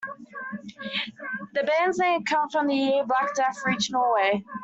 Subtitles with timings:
[1.53, 4.43] The band's name comes from the year the Black Death reached Norway.